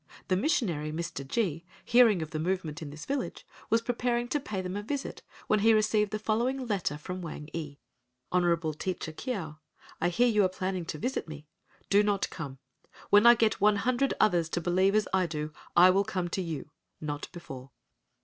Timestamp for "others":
14.19-14.49